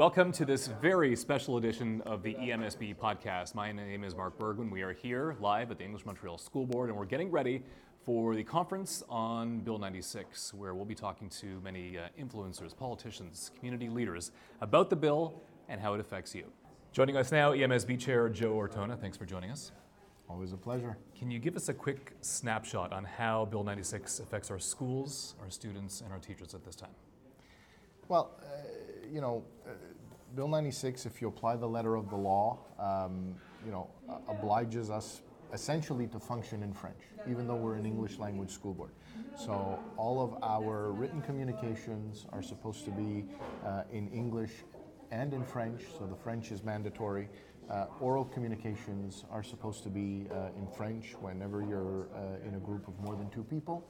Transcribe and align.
Welcome 0.00 0.32
to 0.32 0.46
this 0.46 0.66
very 0.66 1.14
special 1.14 1.58
edition 1.58 2.00
of 2.06 2.22
the 2.22 2.32
EMSB 2.32 2.96
podcast. 2.96 3.54
My 3.54 3.70
name 3.70 4.02
is 4.02 4.16
Mark 4.16 4.38
Bergman. 4.38 4.70
We 4.70 4.80
are 4.80 4.94
here 4.94 5.36
live 5.40 5.70
at 5.70 5.76
the 5.76 5.84
English 5.84 6.06
Montreal 6.06 6.38
School 6.38 6.64
Board, 6.64 6.88
and 6.88 6.96
we're 6.96 7.04
getting 7.04 7.30
ready 7.30 7.62
for 8.06 8.34
the 8.34 8.42
conference 8.42 9.02
on 9.10 9.60
Bill 9.60 9.76
96, 9.76 10.54
where 10.54 10.74
we'll 10.74 10.86
be 10.86 10.94
talking 10.94 11.28
to 11.40 11.60
many 11.60 11.98
uh, 11.98 12.08
influencers, 12.18 12.74
politicians, 12.74 13.50
community 13.58 13.90
leaders 13.90 14.32
about 14.62 14.88
the 14.88 14.96
bill 14.96 15.42
and 15.68 15.82
how 15.82 15.92
it 15.92 16.00
affects 16.00 16.34
you. 16.34 16.44
Joining 16.92 17.18
us 17.18 17.30
now, 17.30 17.52
EMSB 17.52 18.00
Chair 18.00 18.30
Joe 18.30 18.54
Ortona. 18.54 18.98
Thanks 18.98 19.18
for 19.18 19.26
joining 19.26 19.50
us. 19.50 19.70
Always 20.30 20.54
a 20.54 20.56
pleasure. 20.56 20.96
Can 21.14 21.30
you 21.30 21.38
give 21.38 21.56
us 21.56 21.68
a 21.68 21.74
quick 21.74 22.14
snapshot 22.22 22.94
on 22.94 23.04
how 23.04 23.44
Bill 23.44 23.64
96 23.64 24.20
affects 24.20 24.50
our 24.50 24.58
schools, 24.58 25.34
our 25.42 25.50
students, 25.50 26.00
and 26.00 26.10
our 26.10 26.20
teachers 26.20 26.54
at 26.54 26.64
this 26.64 26.74
time? 26.74 26.94
Well, 28.08 28.40
uh, 28.42 28.46
you 29.10 29.20
know, 29.20 29.44
uh, 29.66 29.72
Bill 30.34 30.48
96, 30.48 31.06
if 31.06 31.20
you 31.20 31.28
apply 31.28 31.56
the 31.56 31.66
letter 31.66 31.96
of 31.96 32.08
the 32.08 32.16
law, 32.16 32.58
um, 32.78 33.34
you 33.64 33.72
know, 33.72 33.90
uh, 34.08 34.18
obliges 34.28 34.90
us 34.90 35.22
essentially 35.52 36.06
to 36.06 36.20
function 36.20 36.62
in 36.62 36.72
French, 36.72 37.00
even 37.28 37.46
though 37.48 37.56
we're 37.56 37.74
an 37.74 37.84
English 37.84 38.18
language 38.18 38.50
school 38.50 38.72
board. 38.72 38.92
So 39.36 39.80
all 39.96 40.22
of 40.22 40.40
our 40.42 40.92
written 40.92 41.20
communications 41.22 42.26
are 42.32 42.42
supposed 42.42 42.84
to 42.84 42.90
be 42.92 43.24
uh, 43.66 43.82
in 43.92 44.08
English 44.08 44.52
and 45.10 45.34
in 45.34 45.44
French, 45.44 45.82
so 45.98 46.06
the 46.06 46.14
French 46.14 46.52
is 46.52 46.62
mandatory. 46.62 47.28
Uh, 47.68 47.86
oral 48.00 48.24
communications 48.24 49.24
are 49.30 49.42
supposed 49.42 49.82
to 49.82 49.88
be 49.88 50.26
uh, 50.30 50.48
in 50.56 50.68
French 50.76 51.14
whenever 51.20 51.62
you're 51.62 52.08
uh, 52.14 52.46
in 52.46 52.54
a 52.54 52.60
group 52.60 52.86
of 52.86 52.98
more 53.00 53.16
than 53.16 53.28
two 53.30 53.44
people. 53.44 53.84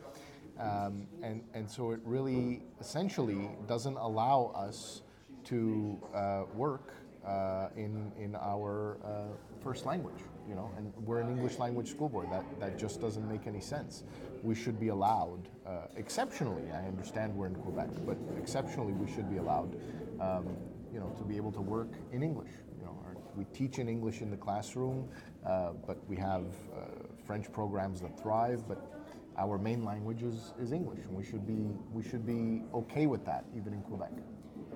Um, 0.59 1.07
and, 1.23 1.43
and 1.55 1.71
so 1.71 1.93
it 1.93 2.01
really 2.05 2.63
essentially 2.81 3.51
doesn't 3.67 3.97
allow 3.97 4.53
us 4.55 5.03
to 5.45 5.99
uh, 6.15 6.43
work 6.55 6.95
uh, 7.27 7.69
in, 7.77 8.13
in 8.19 8.35
our 8.37 8.99
uh, 9.05 9.25
first 9.63 9.85
language, 9.85 10.23
you 10.49 10.55
know, 10.55 10.71
and 10.77 10.93
we're 11.05 11.21
an 11.21 11.29
English 11.29 11.59
language 11.59 11.89
school 11.89 12.09
board. 12.09 12.29
That, 12.31 12.45
that 12.61 12.79
just 12.79 13.01
doesn't 13.01 13.29
make 13.29 13.47
any 13.47 13.61
sense. 13.61 14.05
We 14.43 14.55
should 14.55 14.81
be 14.81 14.89
allowed, 14.89 15.49
uh, 15.67 15.87
exceptionally, 15.97 16.71
I 16.73 16.87
understand 16.87 17.35
we're 17.35 17.49
in 17.49 17.57
Quebec, 17.57 17.91
but 18.07 18.17
exceptionally 18.39 18.93
we 18.93 19.11
should 19.13 19.31
be 19.31 19.37
allowed, 19.37 19.77
um, 20.21 20.57
you 20.93 20.99
know, 20.99 21.15
to 21.19 21.25
be 21.25 21.37
able 21.37 21.53
to 21.53 21.61
work 21.61 21.93
in 22.13 22.23
English. 22.23 22.51
You 22.79 22.87
know, 22.87 22.99
our, 23.05 23.17
we 23.37 23.45
teach 23.53 23.79
in 23.79 23.89
English 23.89 24.23
in 24.23 24.31
the 24.31 24.37
classroom, 24.39 25.09
uh, 25.47 25.73
but 25.87 25.99
we 26.09 26.17
have 26.17 26.45
uh, 26.75 26.87
French 27.27 27.53
programs 27.53 28.01
that 28.01 28.19
thrive, 28.19 28.67
but 28.67 28.91
our 29.37 29.59
main 29.59 29.85
language 29.85 30.23
is, 30.23 30.53
is 30.61 30.73
English, 30.73 31.01
and 31.05 31.15
we 31.15 31.25
should 31.25 31.47
be 31.47 31.71
we 31.93 32.03
should 32.03 32.27
be 32.27 32.63
okay 32.75 33.07
with 33.07 33.25
that, 33.25 33.45
even 33.57 33.73
in 33.73 33.83
Quebec. 33.83 34.13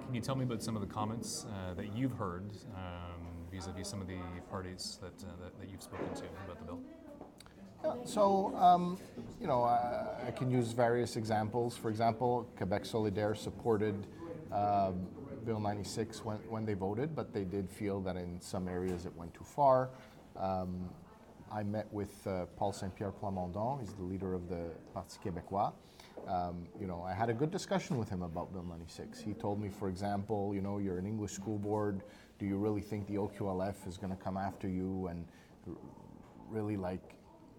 Can 0.07 0.15
you 0.15 0.21
tell 0.21 0.37
me 0.37 0.45
about 0.45 0.63
some 0.63 0.77
of 0.77 0.83
the 0.83 0.93
comments 0.93 1.47
uh, 1.49 1.75
that 1.75 1.97
you've 1.97 2.13
heard 2.13 2.51
um, 2.77 3.23
vis-a-vis 3.51 3.89
some 3.89 4.01
of 4.01 4.07
the 4.07 4.19
parties 4.51 4.99
that, 5.01 5.27
uh, 5.27 5.33
that, 5.43 5.59
that 5.59 5.71
you've 5.71 5.83
spoken 5.83 6.07
to 6.15 6.25
about 6.45 6.59
the 6.59 6.65
bill? 6.65 6.81
Yeah, 7.85 7.95
so, 8.05 8.55
um, 8.57 8.99
you 9.41 9.47
know, 9.47 9.63
I, 9.63 10.29
I 10.29 10.31
can 10.31 10.51
use 10.51 10.73
various 10.73 11.17
examples. 11.17 11.77
For 11.77 11.91
example, 11.91 12.49
Quebec 12.57 12.85
Solidaire 12.85 13.37
supported 13.37 14.07
uh, 14.53 14.93
Bill 15.45 15.61
96 15.61 16.25
when, 16.25 16.37
when 16.49 16.65
they 16.65 16.75
voted, 16.75 17.17
but 17.17 17.33
they 17.33 17.45
did 17.45 17.71
feel 17.71 18.01
that 18.03 18.17
in 18.17 18.41
some 18.41 18.69
areas 18.69 19.07
it 19.07 19.17
went 19.17 19.35
too 19.35 19.45
far. 19.45 19.91
Um, 20.37 20.89
I 21.51 21.63
met 21.63 21.93
with 21.93 22.27
uh, 22.27 22.47
Paul 22.57 22.73
Saint 22.73 22.95
Pierre 22.95 23.13
Plamondon, 23.13 23.81
he's 23.81 23.95
the 23.95 24.03
leader 24.03 24.35
of 24.35 24.49
the 24.49 24.71
Parti 24.93 25.19
Québécois. 25.25 25.73
Um, 26.29 26.67
you 26.81 26.87
know, 26.87 27.03
I 27.03 27.13
had 27.13 27.29
a 27.29 27.35
good 27.35 27.51
discussion 27.51 27.99
with 27.99 28.09
him 28.09 28.23
about 28.23 28.53
Bill 28.53 28.65
96. 28.65 29.21
He 29.21 29.35
told 29.35 29.61
me, 29.61 29.69
for 29.69 29.89
example, 29.89 30.53
you 30.55 30.63
know, 30.63 30.79
you're 30.79 30.99
an 30.99 31.07
English 31.07 31.33
school 31.33 31.59
board. 31.59 32.03
Do 32.39 32.47
you 32.47 32.57
really 32.57 32.81
think 32.81 33.07
the 33.07 33.17
OQLF 33.17 33.87
is 33.87 33.97
going 33.97 34.17
to 34.17 34.23
come 34.23 34.37
after 34.37 34.69
you 34.69 35.09
and 35.09 35.27
really 36.49 36.77
like, 36.77 37.15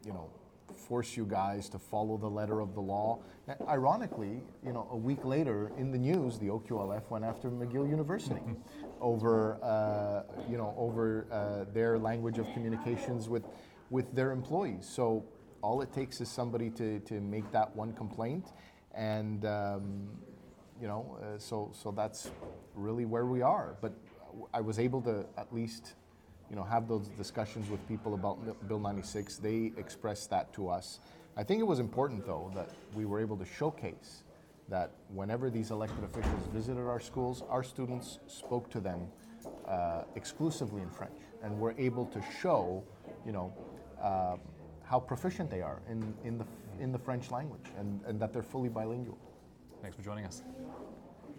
you 0.05 0.13
know, 0.13 0.29
force 0.75 1.15
you 1.15 1.25
guys 1.25 1.69
to 1.69 1.79
follow 1.79 2.17
the 2.17 2.29
letter 2.29 2.59
of 2.59 2.73
the 2.73 2.81
law? 2.81 3.19
And 3.47 3.57
ironically, 3.67 4.41
you 4.65 4.73
know, 4.73 4.87
a 4.91 4.97
week 4.97 5.23
later 5.23 5.71
in 5.77 5.91
the 5.91 5.99
news, 5.99 6.39
the 6.39 6.47
OQLF 6.47 7.09
went 7.09 7.23
after 7.23 7.49
McGill 7.49 7.87
University 7.87 8.41
over, 9.01 9.59
uh, 9.63 10.23
you 10.49 10.57
know, 10.57 10.73
over 10.77 11.27
uh, 11.31 11.71
their 11.71 11.99
language 11.99 12.39
of 12.39 12.51
communications 12.53 13.29
with, 13.29 13.43
with 13.91 14.13
their 14.15 14.31
employees. 14.31 14.89
So 14.89 15.23
all 15.61 15.81
it 15.81 15.93
takes 15.93 16.21
is 16.21 16.29
somebody 16.29 16.69
to, 16.71 16.99
to 17.01 17.19
make 17.21 17.51
that 17.51 17.75
one 17.75 17.93
complaint, 17.93 18.51
and 18.93 19.45
um, 19.45 20.07
you 20.81 20.87
know, 20.87 21.17
uh, 21.21 21.37
so 21.37 21.71
so 21.73 21.91
that's 21.91 22.29
really 22.75 23.05
where 23.05 23.25
we 23.25 23.41
are. 23.41 23.75
But 23.81 23.93
I 24.53 24.61
was 24.61 24.79
able 24.79 25.01
to 25.03 25.25
at 25.37 25.53
least, 25.53 25.93
you 26.49 26.55
know, 26.55 26.63
have 26.63 26.87
those 26.87 27.07
discussions 27.09 27.69
with 27.69 27.85
people 27.87 28.13
about 28.13 28.67
Bill 28.67 28.79
96. 28.79 29.37
They 29.37 29.71
expressed 29.77 30.29
that 30.29 30.53
to 30.53 30.69
us. 30.69 30.99
I 31.37 31.43
think 31.43 31.59
it 31.59 31.67
was 31.67 31.79
important 31.79 32.25
though 32.25 32.51
that 32.55 32.69
we 32.93 33.05
were 33.05 33.19
able 33.19 33.37
to 33.37 33.45
showcase 33.45 34.23
that 34.69 34.91
whenever 35.13 35.49
these 35.49 35.71
elected 35.71 36.03
officials 36.03 36.47
visited 36.53 36.87
our 36.87 36.99
schools, 36.99 37.43
our 37.49 37.63
students 37.63 38.19
spoke 38.27 38.69
to 38.71 38.79
them 38.79 39.07
uh, 39.67 40.03
exclusively 40.15 40.81
in 40.81 40.89
French, 40.89 41.13
and 41.43 41.59
were 41.59 41.75
able 41.77 42.05
to 42.07 42.21
show, 42.41 42.83
you 43.25 43.31
know. 43.31 43.53
Um, 44.01 44.39
how 44.85 44.99
proficient 44.99 45.49
they 45.49 45.61
are 45.61 45.81
in, 45.89 46.13
in, 46.23 46.37
the, 46.37 46.45
in 46.79 46.91
the 46.91 46.99
French 46.99 47.31
language 47.31 47.65
and, 47.77 47.99
and 48.05 48.19
that 48.19 48.33
they're 48.33 48.43
fully 48.43 48.69
bilingual. 48.69 49.17
Thanks 49.81 49.95
for 49.95 50.03
joining 50.03 50.25
us. 50.25 50.43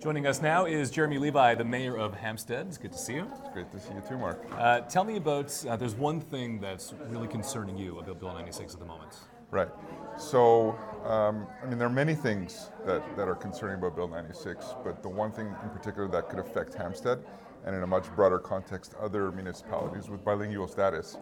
Joining 0.02 0.26
us 0.26 0.42
now 0.42 0.66
is 0.66 0.90
Jeremy 0.90 1.16
Levi, 1.16 1.54
the 1.54 1.64
mayor 1.64 1.96
of 1.96 2.14
Hampstead. 2.14 2.66
It's 2.66 2.76
good 2.76 2.92
to 2.92 2.98
see 2.98 3.14
you. 3.14 3.26
It's 3.40 3.48
great 3.54 3.70
to 3.72 3.80
see 3.80 3.94
you 3.94 4.02
too, 4.06 4.18
Mark. 4.18 4.44
Uh, 4.52 4.80
tell 4.80 5.04
me 5.04 5.16
about, 5.16 5.64
uh, 5.66 5.74
there's 5.76 5.94
one 5.94 6.20
thing 6.20 6.60
that's 6.60 6.92
really 7.08 7.28
concerning 7.28 7.78
you 7.78 7.98
about 7.98 8.20
Bill 8.20 8.32
96 8.34 8.74
at 8.74 8.80
the 8.80 8.84
moment. 8.84 9.16
Right. 9.50 9.68
So, 10.18 10.78
um, 11.04 11.46
I 11.62 11.66
mean, 11.66 11.78
there 11.78 11.86
are 11.86 11.90
many 11.90 12.14
things 12.14 12.70
that, 12.84 13.16
that 13.16 13.26
are 13.26 13.34
concerning 13.34 13.78
about 13.78 13.96
Bill 13.96 14.08
96, 14.08 14.74
but 14.84 15.02
the 15.02 15.08
one 15.08 15.32
thing 15.32 15.46
in 15.46 15.70
particular 15.70 16.08
that 16.08 16.28
could 16.28 16.40
affect 16.40 16.74
Hampstead, 16.74 17.20
and 17.64 17.74
in 17.74 17.82
a 17.82 17.86
much 17.86 18.04
broader 18.14 18.38
context, 18.38 18.94
other 19.00 19.32
municipalities 19.32 20.10
with 20.10 20.22
bilingual 20.24 20.68
status. 20.68 21.16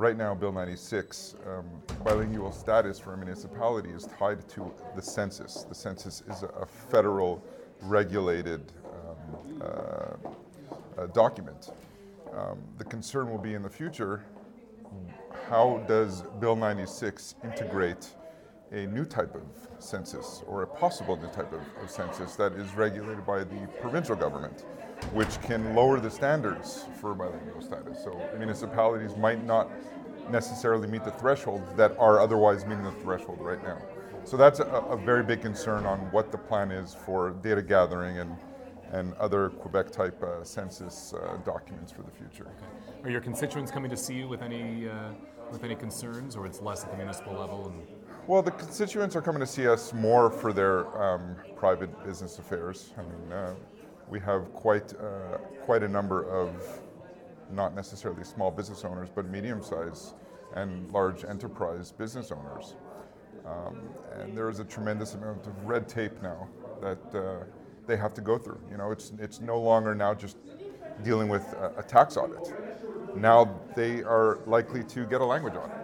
Right 0.00 0.16
now, 0.16 0.34
Bill 0.34 0.50
96, 0.50 1.34
um, 1.46 1.66
bilingual 2.02 2.52
status 2.52 2.98
for 2.98 3.12
a 3.12 3.18
municipality 3.18 3.90
is 3.90 4.08
tied 4.18 4.48
to 4.48 4.72
the 4.96 5.02
census. 5.02 5.64
The 5.64 5.74
census 5.74 6.22
is 6.26 6.42
a, 6.42 6.64
federal 6.64 7.44
regulated 7.82 8.72
um, 8.86 9.60
uh, 9.60 11.02
uh, 11.02 11.06
document. 11.08 11.68
Um, 12.32 12.60
the 12.78 12.84
concern 12.84 13.30
will 13.30 13.36
be 13.36 13.52
in 13.52 13.62
the 13.62 13.68
future 13.68 14.24
how 15.50 15.84
does 15.86 16.22
Bill 16.40 16.56
96 16.56 17.34
integrate 17.44 18.08
a 18.72 18.86
new 18.86 19.04
type 19.04 19.34
of 19.34 19.42
census 19.80 20.42
or 20.46 20.62
a 20.62 20.66
possible 20.66 21.16
new 21.18 21.28
type 21.28 21.52
of, 21.52 21.60
of, 21.82 21.90
census 21.90 22.36
that 22.36 22.54
is 22.54 22.72
regulated 22.74 23.26
by 23.26 23.40
the 23.40 23.68
provincial 23.82 24.16
government, 24.16 24.64
which 25.12 25.40
can 25.42 25.74
lower 25.74 26.00
the 26.00 26.10
standards 26.10 26.86
for 27.00 27.14
bilingual 27.14 27.60
status. 27.60 28.02
So 28.02 28.20
municipalities 28.38 29.16
might 29.16 29.44
not 29.44 29.70
necessarily 30.30 30.86
meet 30.88 31.04
the 31.04 31.10
thresholds 31.12 31.74
that 31.76 31.96
are 31.98 32.20
otherwise 32.20 32.64
meeting 32.64 32.84
the 32.84 32.92
threshold 32.92 33.38
right 33.40 33.62
now. 33.62 33.78
So 34.24 34.36
that's 34.36 34.60
a, 34.60 34.64
a 34.64 34.96
very 34.96 35.22
big 35.22 35.40
concern 35.40 35.86
on 35.86 35.98
what 36.12 36.30
the 36.30 36.38
plan 36.38 36.70
is 36.70 36.94
for 36.94 37.30
data 37.30 37.62
gathering 37.62 38.18
and 38.18 38.36
and 38.92 39.14
other 39.14 39.50
Quebec 39.50 39.92
type 39.92 40.20
uh, 40.22 40.42
census 40.42 41.14
uh, 41.14 41.36
documents 41.44 41.92
for 41.92 42.02
the 42.02 42.10
future. 42.10 42.42
Okay. 42.42 43.04
Are 43.04 43.10
your 43.10 43.20
constituents 43.20 43.70
coming 43.70 43.88
to 43.88 43.96
see 43.96 44.14
you 44.14 44.28
with 44.28 44.42
any 44.42 44.88
uh, 44.88 45.10
with 45.50 45.64
any 45.64 45.74
concerns, 45.74 46.36
or 46.36 46.46
it's 46.46 46.60
less 46.60 46.84
at 46.84 46.90
the 46.90 46.96
municipal 46.96 47.34
level? 47.34 47.68
And 47.68 47.86
well, 48.26 48.42
the 48.42 48.50
constituents 48.50 49.16
are 49.16 49.22
coming 49.22 49.40
to 49.40 49.46
see 49.46 49.66
us 49.68 49.92
more 49.92 50.30
for 50.30 50.52
their 50.52 50.86
um, 51.00 51.36
private 51.56 51.90
business 52.04 52.38
affairs. 52.38 52.92
I 52.98 53.02
mean, 53.02 53.32
uh, 53.32 53.54
we 54.10 54.20
have 54.20 54.52
quite 54.52 54.92
uh, 55.00 55.38
quite 55.62 55.82
a 55.82 55.88
number 55.88 56.28
of 56.28 56.82
not 57.50 57.74
necessarily 57.74 58.24
small 58.24 58.50
business 58.50 58.84
owners, 58.84 59.08
but 59.14 59.28
medium-sized 59.28 60.14
and 60.54 60.90
large 60.90 61.24
enterprise 61.24 61.92
business 61.92 62.32
owners. 62.32 62.74
Um, 63.46 63.80
and 64.12 64.36
there 64.36 64.48
is 64.48 64.60
a 64.60 64.64
tremendous 64.64 65.14
amount 65.14 65.46
of 65.46 65.64
red 65.64 65.88
tape 65.88 66.22
now 66.22 66.48
that 66.80 67.14
uh, 67.14 67.44
they 67.86 67.96
have 67.96 68.12
to 68.14 68.20
go 68.20 68.36
through. 68.36 68.60
You 68.70 68.76
know, 68.76 68.90
it's 68.90 69.12
it's 69.18 69.40
no 69.40 69.58
longer 69.60 69.94
now 69.94 70.14
just 70.14 70.36
dealing 71.02 71.28
with 71.28 71.44
a, 71.54 71.72
a, 71.78 71.82
tax 71.82 72.16
audit. 72.16 72.52
Now 73.16 73.58
they 73.74 74.02
are 74.02 74.40
likely 74.46 74.84
to 74.84 75.06
get 75.06 75.20
a 75.20 75.24
language 75.24 75.54
audit, 75.54 75.78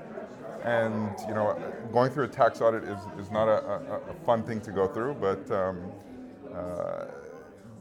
and 0.65 1.11
you 1.29 1.35
know, 1.35 1.57
going 1.93 2.11
through 2.11 2.25
a 2.25 2.29
tax 2.29 2.61
audit 2.61 2.85
is, 2.85 2.99
is 3.19 3.31
not 3.31 3.49
a, 3.49 3.65
a, 3.67 4.01
a 4.11 4.15
fun 4.25 4.43
thing 4.43 4.61
to 4.63 4.73
go 4.73 4.89
through, 4.89 5.15
but. 5.15 5.49
Um, 5.51 5.93
uh, 6.55 7.05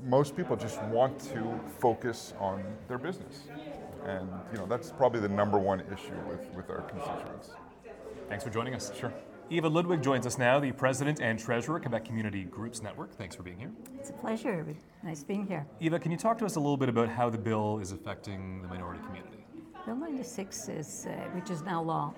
most 0.05 0.37
people 0.37 0.55
just 0.55 0.81
want 0.83 1.19
to 1.19 1.59
focus 1.79 2.33
on 2.39 2.63
their 2.87 2.97
business, 2.97 3.47
and 4.05 4.29
you 4.51 4.57
know 4.57 4.65
that's 4.67 4.91
probably 4.91 5.19
the 5.19 5.29
number 5.29 5.57
one 5.57 5.81
issue 5.91 6.13
with, 6.29 6.47
with 6.55 6.69
our 6.69 6.81
constituents. 6.81 7.51
Thanks 8.29 8.43
for 8.43 8.51
joining 8.51 8.75
us. 8.75 8.91
Sure. 8.97 9.11
Eva 9.49 9.67
Ludvig 9.67 10.01
joins 10.01 10.25
us 10.25 10.39
now, 10.39 10.59
the 10.59 10.71
president 10.71 11.21
and 11.21 11.37
treasurer, 11.37 11.79
Quebec 11.79 12.05
Community 12.05 12.43
Groups 12.43 12.81
Network. 12.81 13.13
Thanks 13.15 13.35
for 13.35 13.43
being 13.43 13.59
here. 13.59 13.71
It's 13.99 14.09
a 14.09 14.13
pleasure. 14.13 14.65
Nice 15.03 15.23
being 15.23 15.45
here. 15.45 15.67
Eva, 15.79 15.99
can 15.99 16.11
you 16.11 16.17
talk 16.17 16.39
to 16.39 16.45
us 16.45 16.55
a 16.55 16.59
little 16.59 16.77
bit 16.77 16.89
about 16.89 17.09
how 17.09 17.29
the 17.29 17.37
bill 17.37 17.77
is 17.79 17.91
affecting 17.91 18.63
the 18.63 18.67
minority 18.67 19.01
community? 19.05 19.45
Bill 19.85 19.95
96 19.95 20.69
is, 20.69 21.05
uh, 21.07 21.11
which 21.35 21.51
is 21.51 21.61
now 21.61 21.79
law, 21.79 22.11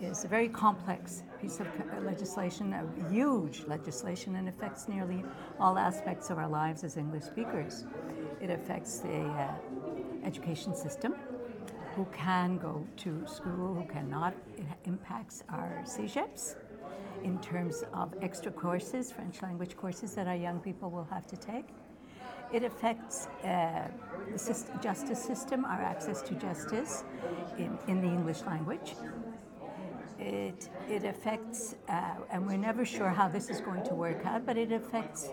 is 0.00 0.24
a 0.24 0.28
very 0.28 0.48
complex 0.48 1.22
piece 1.40 1.60
of 1.60 1.66
legislation, 2.04 2.72
a 2.72 3.12
huge 3.12 3.64
legislation, 3.66 4.36
and 4.36 4.48
affects 4.48 4.88
nearly 4.88 5.24
all 5.58 5.76
aspects 5.78 6.30
of 6.30 6.38
our 6.38 6.48
lives 6.48 6.84
as 6.84 6.96
English 6.96 7.24
speakers. 7.24 7.84
It 8.40 8.50
affects 8.50 9.00
the 9.00 9.22
uh, 9.22 9.54
education 10.24 10.74
system, 10.74 11.14
who 11.96 12.06
can 12.12 12.58
go 12.58 12.86
to 12.98 13.26
school, 13.26 13.74
who 13.74 13.84
cannot. 13.92 14.34
It 14.56 14.66
impacts 14.84 15.42
our 15.48 15.82
CEGEPs 15.84 16.54
in 17.24 17.40
terms 17.40 17.82
of 17.92 18.14
extra 18.22 18.52
courses, 18.52 19.10
French 19.10 19.42
language 19.42 19.76
courses 19.76 20.14
that 20.14 20.28
our 20.28 20.36
young 20.36 20.60
people 20.60 20.90
will 20.90 21.08
have 21.10 21.26
to 21.26 21.36
take. 21.36 21.66
It 22.52 22.62
affects 22.62 23.26
uh, 23.44 23.88
the 24.30 24.78
justice 24.80 25.22
system, 25.22 25.64
our 25.64 25.82
access 25.82 26.22
to 26.22 26.34
justice 26.34 27.02
in, 27.58 27.76
in 27.88 28.00
the 28.00 28.06
English 28.06 28.42
language. 28.42 28.94
It, 30.18 30.68
it 30.88 31.04
affects, 31.04 31.76
uh, 31.88 32.14
and 32.30 32.46
we're 32.46 32.56
never 32.56 32.84
sure 32.84 33.08
how 33.08 33.28
this 33.28 33.48
is 33.48 33.60
going 33.60 33.84
to 33.84 33.94
work 33.94 34.26
out, 34.26 34.44
but 34.44 34.56
it 34.56 34.72
affects 34.72 35.28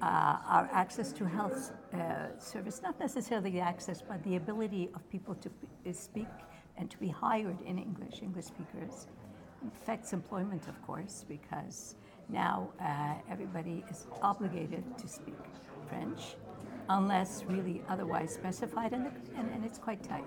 uh, 0.00 0.38
our 0.46 0.68
access 0.72 1.12
to 1.14 1.24
health 1.24 1.72
uh, 1.92 2.38
service, 2.38 2.80
not 2.82 2.98
necessarily 3.00 3.50
the 3.50 3.60
access, 3.60 4.02
but 4.02 4.22
the 4.22 4.36
ability 4.36 4.88
of 4.94 5.08
people 5.10 5.34
to 5.34 5.50
speak 5.92 6.28
and 6.76 6.90
to 6.90 6.96
be 6.98 7.08
hired 7.08 7.60
in 7.62 7.78
English, 7.78 8.22
English 8.22 8.46
speakers. 8.46 9.08
It 9.62 9.72
affects 9.82 10.12
employment, 10.12 10.68
of 10.68 10.80
course, 10.86 11.24
because 11.28 11.96
now 12.28 12.70
uh, 12.80 13.14
everybody 13.28 13.84
is 13.90 14.06
obligated 14.22 14.84
to 14.96 15.08
speak 15.08 15.34
French 15.88 16.36
unless 16.88 17.44
really 17.46 17.82
otherwise 17.88 18.32
specified, 18.32 18.92
and, 18.92 19.06
and, 19.36 19.50
and 19.50 19.64
it's 19.64 19.78
quite 19.78 20.02
tight. 20.02 20.24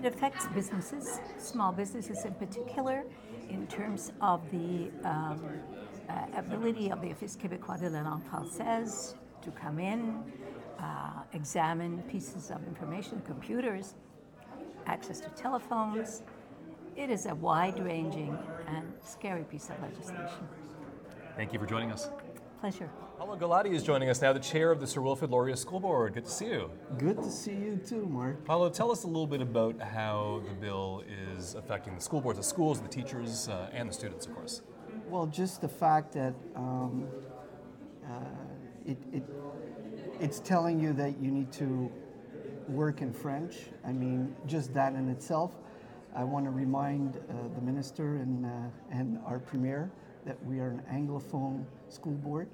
It 0.00 0.06
affects 0.06 0.46
businesses, 0.54 1.20
small 1.36 1.72
businesses 1.72 2.24
in 2.24 2.32
particular, 2.32 3.04
in 3.50 3.66
terms 3.66 4.12
of 4.22 4.40
the 4.50 4.90
um, 5.06 5.60
uh, 6.08 6.38
ability 6.38 6.90
of 6.90 7.02
the 7.02 7.10
Office 7.10 7.36
québécois 7.36 7.78
de 7.78 7.90
la 7.90 8.00
langue 8.00 8.22
française 8.32 9.12
to 9.42 9.50
come 9.50 9.78
in, 9.78 10.22
uh, 10.78 11.22
examine 11.34 12.02
pieces 12.04 12.50
of 12.50 12.66
information, 12.66 13.20
computers, 13.26 13.94
access 14.86 15.20
to 15.20 15.28
telephones. 15.36 16.22
It 16.96 17.10
is 17.10 17.26
a 17.26 17.34
wide 17.34 17.78
ranging 17.78 18.38
and 18.68 18.90
scary 19.04 19.44
piece 19.44 19.68
of 19.68 19.82
legislation. 19.82 20.48
Thank 21.36 21.52
you 21.52 21.58
for 21.58 21.66
joining 21.66 21.92
us. 21.92 22.08
Pleasure. 22.60 22.88
Paolo 23.20 23.36
Galati 23.36 23.74
is 23.74 23.82
joining 23.82 24.08
us 24.08 24.22
now, 24.22 24.32
the 24.32 24.40
chair 24.40 24.70
of 24.70 24.80
the 24.80 24.86
Sir 24.86 25.02
Wilfrid 25.02 25.30
Laurier 25.30 25.54
School 25.54 25.78
Board. 25.78 26.14
Good 26.14 26.24
to 26.24 26.30
see 26.30 26.46
you. 26.46 26.70
Good 26.96 27.18
to 27.18 27.30
see 27.30 27.52
you 27.52 27.78
too, 27.86 28.06
Mark. 28.06 28.46
Paolo, 28.46 28.70
tell 28.70 28.90
us 28.90 29.04
a 29.04 29.06
little 29.06 29.26
bit 29.26 29.42
about 29.42 29.78
how 29.78 30.40
the 30.48 30.54
bill 30.54 31.04
is 31.36 31.54
affecting 31.54 31.94
the 31.94 32.00
school 32.00 32.22
boards, 32.22 32.38
the 32.38 32.42
schools, 32.42 32.80
the 32.80 32.88
teachers, 32.88 33.46
uh, 33.50 33.68
and 33.74 33.90
the 33.90 33.92
students, 33.92 34.24
of 34.24 34.34
course. 34.34 34.62
Well, 35.10 35.26
just 35.26 35.60
the 35.60 35.68
fact 35.68 36.14
that 36.14 36.32
um, 36.56 37.08
uh, 38.08 38.14
it, 38.86 38.96
it, 39.12 39.22
it's 40.18 40.40
telling 40.40 40.80
you 40.80 40.94
that 40.94 41.20
you 41.20 41.30
need 41.30 41.52
to 41.52 41.92
work 42.68 43.02
in 43.02 43.12
French. 43.12 43.66
I 43.86 43.92
mean, 43.92 44.34
just 44.46 44.72
that 44.72 44.94
in 44.94 45.10
itself. 45.10 45.58
I 46.16 46.24
want 46.24 46.46
to 46.46 46.50
remind 46.50 47.16
uh, 47.16 47.34
the 47.54 47.60
minister 47.60 48.16
and, 48.16 48.46
uh, 48.46 48.48
and 48.90 49.18
our 49.26 49.40
premier 49.40 49.90
that 50.24 50.42
we 50.46 50.58
are 50.58 50.70
an 50.70 50.82
Anglophone 50.90 51.66
school 51.90 52.14
board. 52.14 52.48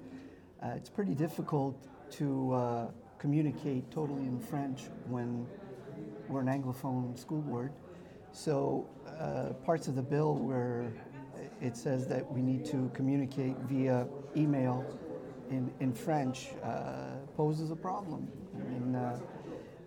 Uh, 0.63 0.69
it's 0.75 0.89
pretty 0.89 1.13
difficult 1.13 1.87
to 2.09 2.53
uh, 2.53 2.87
communicate 3.19 3.89
totally 3.91 4.23
in 4.23 4.39
French 4.39 4.83
when 5.07 5.45
we're 6.27 6.41
an 6.41 6.47
Anglophone 6.47 7.17
school 7.17 7.41
board. 7.41 7.71
So 8.31 8.87
uh, 9.19 9.53
parts 9.65 9.87
of 9.87 9.95
the 9.95 10.01
bill 10.01 10.35
where 10.35 10.91
it 11.61 11.77
says 11.77 12.07
that 12.07 12.31
we 12.31 12.41
need 12.41 12.65
to 12.65 12.89
communicate 12.93 13.55
via 13.69 14.07
email 14.35 14.85
in, 15.49 15.71
in 15.79 15.93
French 15.93 16.49
uh, 16.63 17.17
poses 17.35 17.71
a 17.71 17.75
problem. 17.75 18.27
I 18.55 18.69
mean, 18.69 18.95
uh, 18.95 19.19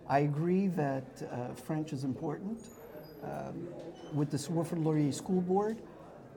I 0.07 0.19
agree 0.19 0.67
that 0.67 1.21
uh, 1.31 1.53
French 1.53 1.93
is 1.93 2.03
important. 2.03 2.61
Um, 3.23 3.67
with 4.13 4.31
the 4.31 4.51
Wilfrid 4.51 4.83
Laurier 4.83 5.11
School 5.11 5.41
Board, 5.41 5.77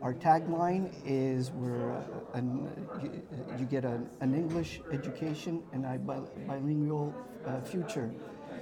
our 0.05 0.13
tagline 0.13 0.93
is 1.07 1.51
we're 1.51 2.05
you, 3.59 3.65
get 3.71 3.87
an, 3.87 4.07
an, 4.21 4.35
English 4.35 4.83
education 4.93 5.63
and 5.73 5.87
a 5.87 5.99
bilingual 6.47 7.15
uh, 7.47 7.63
future. 7.63 8.11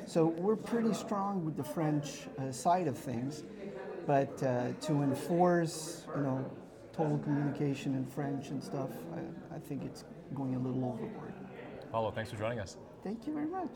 So 0.06 0.26
we're 0.26 0.56
pretty 0.56 0.94
strong 0.94 1.44
with 1.44 1.56
the 1.56 1.64
French 1.64 2.28
uh, 2.38 2.52
side 2.52 2.86
of 2.86 2.96
things, 2.96 3.42
but 4.06 4.40
uh, 4.42 4.68
to 4.82 5.02
enforce, 5.02 6.06
you 6.14 6.22
know, 6.22 6.48
total 6.92 7.18
communication 7.18 7.96
in 7.96 8.06
French 8.06 8.50
and 8.50 8.62
stuff, 8.62 8.90
I, 9.12 9.56
I 9.56 9.58
think 9.58 9.82
it's 9.82 10.04
going 10.34 10.54
a 10.54 10.58
little 10.60 10.84
overboard. 10.84 11.34
Paolo, 11.90 12.12
thanks 12.12 12.30
for 12.30 12.36
joining 12.36 12.60
us. 12.60 12.76
Thank 13.02 13.26
you 13.26 13.34
very 13.34 13.46
much. 13.46 13.70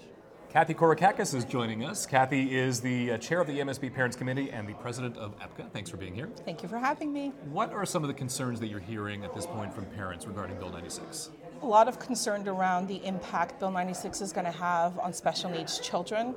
Kathy 0.51 0.75
Korakakis 0.75 1.35
is 1.35 1.45
joining 1.45 1.85
us. 1.85 2.07
Kathy 2.07 2.57
is 2.57 2.81
the 2.81 3.13
uh, 3.13 3.19
chair 3.19 3.41
of 3.41 3.47
the 3.47 3.59
EMSB 3.59 3.93
Parents 3.93 4.17
Committee 4.17 4.51
and 4.51 4.67
the 4.67 4.75
president 4.75 5.17
of 5.17 5.39
EPCA. 5.39 5.71
Thanks 5.73 5.91
for 5.91 5.97
being 5.97 6.15
here. 6.15 6.29
Thank 6.45 6.63
you 6.63 6.69
for 6.69 6.79
having 6.79 7.13
me. 7.13 7.33
What 7.51 7.73
are 7.73 7.85
some 7.85 8.05
of 8.05 8.09
the 8.09 8.15
concerns 8.15 8.61
that 8.61 8.69
you're 8.69 8.81
hearing 8.81 9.25
at 9.25 9.35
this 9.35 9.45
point 9.45 9.75
from 9.75 9.85
parents 9.87 10.27
regarding 10.27 10.57
Bill 10.59 10.71
96? 10.71 11.31
A 11.63 11.67
lot 11.67 11.89
of 11.89 11.99
concern 11.99 12.47
around 12.49 12.87
the 12.87 13.05
impact 13.05 13.59
Bill 13.59 13.71
96 13.71 14.21
is 14.21 14.33
going 14.33 14.45
to 14.47 14.53
have 14.53 14.99
on 14.99 15.13
special 15.13 15.51
needs 15.51 15.81
children. 15.81 16.35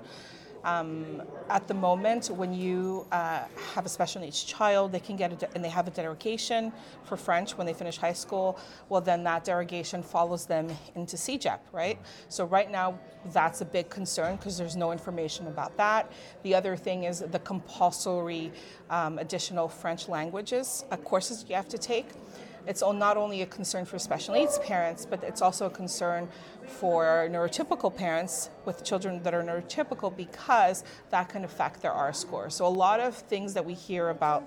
Um, 0.63 1.23
at 1.49 1.67
the 1.67 1.73
moment, 1.73 2.29
when 2.29 2.53
you 2.53 3.05
uh, 3.11 3.43
have 3.73 3.85
a 3.85 3.89
special 3.89 4.21
needs 4.21 4.43
child, 4.43 4.91
they 4.91 4.99
can 4.99 5.15
get 5.15 5.31
a 5.31 5.35
de- 5.35 5.55
and 5.55 5.63
they 5.63 5.69
have 5.69 5.87
a 5.87 5.91
derogation 5.91 6.73
for 7.05 7.17
French 7.17 7.57
when 7.57 7.65
they 7.65 7.73
finish 7.73 7.97
high 7.97 8.13
school. 8.13 8.59
Well, 8.89 9.01
then 9.01 9.23
that 9.23 9.43
derogation 9.43 10.03
follows 10.03 10.45
them 10.45 10.69
into 10.95 11.15
CEGEP, 11.15 11.59
right? 11.71 11.97
So 12.27 12.45
right 12.45 12.69
now, 12.69 12.99
that's 13.33 13.61
a 13.61 13.65
big 13.65 13.89
concern 13.89 14.35
because 14.35 14.57
there's 14.57 14.75
no 14.75 14.91
information 14.91 15.47
about 15.47 15.75
that. 15.77 16.11
The 16.43 16.55
other 16.55 16.75
thing 16.75 17.05
is 17.05 17.19
the 17.19 17.39
compulsory 17.39 18.51
um, 18.89 19.17
additional 19.19 19.67
French 19.67 20.07
languages 20.07 20.85
uh, 20.91 20.97
courses 20.97 21.45
you 21.47 21.55
have 21.55 21.67
to 21.69 21.77
take 21.77 22.07
it's 22.67 22.81
not 22.81 23.17
only 23.17 23.41
a 23.41 23.45
concern 23.45 23.85
for 23.85 23.99
special 23.99 24.33
needs 24.33 24.59
parents, 24.59 25.05
but 25.05 25.23
it's 25.23 25.41
also 25.41 25.65
a 25.65 25.69
concern 25.69 26.29
for 26.65 27.27
neurotypical 27.31 27.95
parents 27.95 28.49
with 28.65 28.83
children 28.83 29.23
that 29.23 29.33
are 29.33 29.43
neurotypical 29.43 30.15
because 30.15 30.83
that 31.09 31.29
can 31.29 31.43
affect 31.43 31.81
their 31.81 31.91
R 31.91 32.13
score. 32.13 32.49
So 32.49 32.65
a 32.65 32.67
lot 32.67 32.99
of 32.99 33.15
things 33.15 33.53
that 33.53 33.65
we 33.65 33.73
hear 33.73 34.09
about 34.09 34.43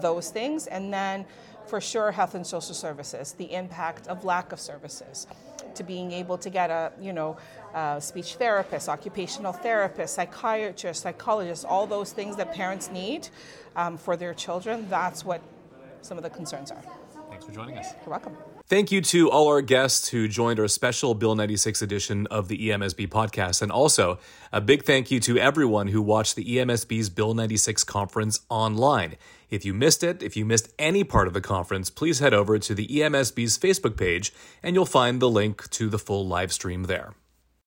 those 0.00 0.30
things, 0.30 0.66
and 0.66 0.92
then 0.92 1.26
for 1.66 1.80
sure 1.80 2.10
health 2.10 2.34
and 2.34 2.46
social 2.46 2.74
services, 2.74 3.32
the 3.32 3.52
impact 3.52 4.08
of 4.08 4.24
lack 4.24 4.52
of 4.52 4.60
services, 4.60 5.26
to 5.74 5.84
being 5.84 6.10
able 6.12 6.36
to 6.38 6.50
get 6.50 6.70
a 6.70 6.92
you 7.00 7.12
know 7.12 7.36
a 7.74 8.00
speech 8.00 8.34
therapist, 8.34 8.88
occupational 8.88 9.52
therapist, 9.52 10.14
psychiatrist, 10.14 11.02
psychologist, 11.02 11.64
all 11.64 11.86
those 11.86 12.12
things 12.12 12.36
that 12.36 12.52
parents 12.52 12.90
need 12.90 13.28
um, 13.76 13.96
for 13.96 14.16
their 14.16 14.34
children. 14.34 14.86
That's 14.88 15.24
what 15.24 15.40
some 16.02 16.16
of 16.16 16.24
the 16.24 16.30
concerns 16.30 16.70
are. 16.70 16.82
Thanks 17.50 17.56
for 17.56 17.64
joining 17.64 17.78
us. 17.78 17.94
You're 18.04 18.10
welcome. 18.10 18.36
Thank 18.66 18.92
you 18.92 19.00
to 19.00 19.30
all 19.30 19.48
our 19.48 19.62
guests 19.62 20.08
who 20.08 20.28
joined 20.28 20.60
our 20.60 20.68
special 20.68 21.14
Bill 21.14 21.34
96 21.34 21.82
edition 21.82 22.28
of 22.28 22.46
the 22.46 22.68
EMSB 22.68 23.08
podcast. 23.08 23.62
And 23.62 23.72
also 23.72 24.20
a 24.52 24.60
big 24.60 24.84
thank 24.84 25.10
you 25.10 25.18
to 25.20 25.38
everyone 25.38 25.88
who 25.88 26.00
watched 26.00 26.36
the 26.36 26.44
EMSB's 26.44 27.08
Bill 27.08 27.34
96 27.34 27.82
conference 27.84 28.40
online. 28.48 29.16
If 29.50 29.64
you 29.64 29.74
missed 29.74 30.04
it, 30.04 30.22
if 30.22 30.36
you 30.36 30.44
missed 30.44 30.72
any 30.78 31.02
part 31.02 31.26
of 31.26 31.34
the 31.34 31.40
conference, 31.40 31.90
please 31.90 32.20
head 32.20 32.32
over 32.32 32.58
to 32.60 32.74
the 32.74 32.86
EMSB's 32.86 33.58
Facebook 33.58 33.96
page 33.96 34.32
and 34.62 34.76
you'll 34.76 34.86
find 34.86 35.20
the 35.20 35.28
link 35.28 35.68
to 35.70 35.88
the 35.88 35.98
full 35.98 36.26
live 36.26 36.52
stream 36.52 36.84
there. 36.84 37.14